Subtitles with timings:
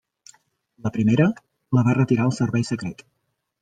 [0.85, 1.29] La primera
[1.79, 3.11] la va retirar el Servei Secret.